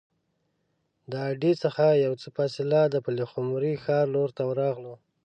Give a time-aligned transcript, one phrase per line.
[1.11, 4.95] د اډې څخه یو څه فاصله د پلخمري ښار لور ته راغلو.